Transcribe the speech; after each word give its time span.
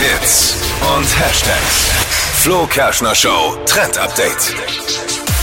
Hits 0.00 0.56
und 0.96 1.04
Hashtags. 1.20 1.90
Flo 2.42 2.66
Kerschner 2.66 3.14
Show 3.14 3.58
Trend 3.66 3.98
Update. 3.98 4.54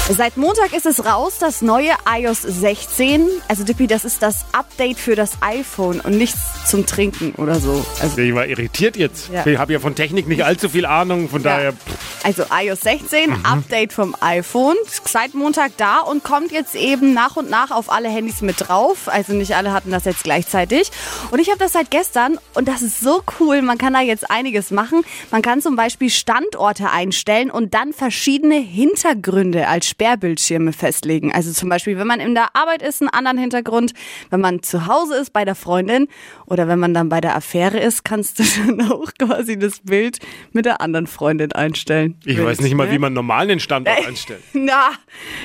Seit 0.09 0.35
Montag 0.35 0.73
ist 0.73 0.87
es 0.87 1.05
raus, 1.05 1.37
das 1.39 1.61
neue 1.61 1.91
iOS 2.09 2.41
16. 2.41 3.27
Also 3.47 3.63
Dippy, 3.63 3.85
das 3.85 4.03
ist 4.03 4.23
das 4.23 4.45
Update 4.53 4.97
für 4.97 5.15
das 5.15 5.33
iPhone 5.41 5.99
und 5.99 6.17
nichts 6.17 6.39
zum 6.65 6.87
Trinken 6.87 7.33
oder 7.33 7.59
so. 7.59 7.85
Also, 8.01 8.17
Ich 8.17 8.33
war 8.33 8.47
irritiert 8.47 8.97
jetzt. 8.97 9.29
Ja. 9.31 9.45
Ich 9.45 9.59
habe 9.59 9.73
ja 9.73 9.79
von 9.79 9.93
Technik 9.93 10.27
nicht 10.27 10.43
allzu 10.43 10.69
viel 10.69 10.87
Ahnung, 10.87 11.29
von 11.29 11.43
daher. 11.43 11.73
Also 12.23 12.43
iOS 12.51 12.81
16, 12.81 13.45
Update 13.45 13.93
vom 13.93 14.15
iPhone. 14.19 14.75
Seit 15.05 15.33
Montag 15.33 15.71
da 15.77 15.99
und 15.99 16.23
kommt 16.23 16.51
jetzt 16.51 16.75
eben 16.75 17.13
nach 17.13 17.35
und 17.37 17.49
nach 17.49 17.71
auf 17.71 17.91
alle 17.91 18.09
Handys 18.09 18.41
mit 18.41 18.67
drauf. 18.67 19.07
Also 19.07 19.33
nicht 19.33 19.55
alle 19.55 19.71
hatten 19.71 19.91
das 19.91 20.05
jetzt 20.05 20.23
gleichzeitig. 20.23 20.91
Und 21.31 21.39
ich 21.39 21.49
habe 21.49 21.59
das 21.59 21.73
seit 21.73 21.91
gestern 21.91 22.37
und 22.53 22.67
das 22.67 22.81
ist 22.81 22.99
so 22.99 23.23
cool. 23.39 23.61
Man 23.61 23.77
kann 23.77 23.93
da 23.93 24.01
jetzt 24.01 24.29
einiges 24.29 24.71
machen. 24.71 25.03
Man 25.31 25.41
kann 25.41 25.61
zum 25.61 25.75
Beispiel 25.75 26.09
Standorte 26.09 26.89
einstellen 26.89 27.51
und 27.51 27.73
dann 27.73 27.93
verschiedene 27.93 28.55
Hintergründe 28.55 29.67
als 29.67 29.87
Sperrbildschirme 29.87 30.73
festlegen. 30.73 31.33
Also 31.33 31.51
zum 31.51 31.69
Beispiel, 31.69 31.97
wenn 31.97 32.07
man 32.07 32.19
in 32.19 32.33
der 32.33 32.55
Arbeit 32.55 32.81
ist, 32.81 33.01
einen 33.01 33.09
anderen 33.09 33.37
Hintergrund. 33.37 33.93
Wenn 34.29 34.41
man 34.41 34.63
zu 34.63 34.87
Hause 34.87 35.15
ist 35.15 35.33
bei 35.33 35.45
der 35.45 35.55
Freundin 35.55 36.07
oder 36.45 36.67
wenn 36.67 36.79
man 36.79 36.93
dann 36.93 37.09
bei 37.09 37.21
der 37.21 37.35
Affäre 37.35 37.79
ist, 37.79 38.03
kannst 38.03 38.39
du 38.39 38.43
dann 38.65 38.91
auch 38.91 39.11
quasi 39.19 39.57
das 39.57 39.79
Bild 39.79 40.19
mit 40.51 40.65
der 40.65 40.81
anderen 40.81 41.07
Freundin 41.07 41.51
einstellen. 41.51 42.06
Ich 42.25 42.43
weiß 42.43 42.61
nicht 42.61 42.73
mal, 42.75 42.91
wie 42.91 42.97
man 42.99 43.13
normal 43.13 43.43
einen 43.49 43.59
Standort 43.59 44.05
einstellt. 44.05 44.41
Na, 44.53 44.91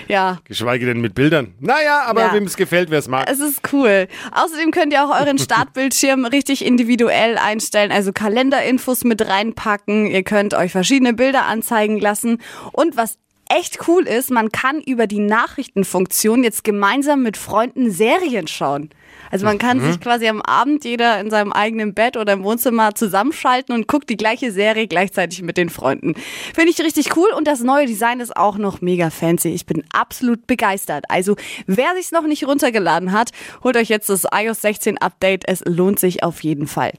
ja. 0.08 0.38
Geschweige 0.44 0.86
denn 0.86 1.00
mit 1.00 1.14
Bildern. 1.14 1.54
Naja, 1.60 2.02
aber 2.06 2.20
Ja. 2.22 2.32
wem 2.34 2.44
es 2.44 2.56
gefällt, 2.56 2.90
wer 2.90 2.98
es 2.98 3.08
mag. 3.08 3.28
Es 3.30 3.40
ist 3.40 3.60
cool. 3.72 4.08
Außerdem 4.32 4.70
könnt 4.70 4.92
ihr 4.92 5.04
auch 5.04 5.20
euren 5.20 5.38
Startbildschirm 5.38 6.24
richtig 6.24 6.64
individuell 6.64 7.38
einstellen, 7.38 7.92
also 7.92 8.12
Kalenderinfos 8.12 9.04
mit 9.04 9.26
reinpacken. 9.26 10.06
Ihr 10.06 10.22
könnt 10.22 10.54
euch 10.54 10.72
verschiedene 10.72 11.12
Bilder 11.14 11.46
anzeigen 11.46 11.98
lassen. 12.00 12.38
Und 12.72 12.96
was 12.96 13.18
echt 13.56 13.88
cool 13.88 14.06
ist, 14.06 14.30
man 14.30 14.50
kann 14.50 14.80
über 14.80 15.06
die 15.06 15.20
Nachrichtenfunktion 15.20 16.44
jetzt 16.44 16.64
gemeinsam 16.64 17.22
mit 17.22 17.36
Freunden 17.36 17.90
Serien 17.90 18.46
schauen. 18.48 18.90
Also 19.30 19.46
man 19.46 19.58
kann 19.58 19.80
sich 19.80 20.00
quasi 20.00 20.28
am 20.28 20.42
Abend 20.42 20.84
jeder 20.84 21.18
in 21.20 21.30
seinem 21.30 21.52
eigenen 21.52 21.94
Bett 21.94 22.16
oder 22.16 22.34
im 22.34 22.44
Wohnzimmer 22.44 22.94
zusammenschalten 22.94 23.74
und 23.74 23.88
guckt 23.88 24.10
die 24.10 24.16
gleiche 24.16 24.52
Serie 24.52 24.86
gleichzeitig 24.86 25.42
mit 25.42 25.56
den 25.56 25.70
Freunden. 25.70 26.14
Finde 26.54 26.70
ich 26.70 26.78
richtig 26.80 27.16
cool 27.16 27.30
und 27.36 27.46
das 27.46 27.60
neue 27.60 27.86
Design 27.86 28.20
ist 28.20 28.36
auch 28.36 28.58
noch 28.58 28.80
mega 28.80 29.10
fancy. 29.10 29.48
Ich 29.48 29.64
bin 29.64 29.84
absolut 29.92 30.46
begeistert. 30.46 31.06
Also 31.08 31.36
wer 31.66 31.94
sich's 31.96 32.12
noch 32.12 32.26
nicht 32.26 32.46
runtergeladen 32.46 33.12
hat, 33.12 33.30
holt 33.64 33.76
euch 33.76 33.88
jetzt 33.88 34.08
das 34.10 34.26
iOS 34.30 34.60
16 34.62 34.98
Update. 34.98 35.44
Es 35.46 35.62
lohnt 35.66 35.98
sich 35.98 36.22
auf 36.22 36.42
jeden 36.42 36.66
Fall. 36.66 36.90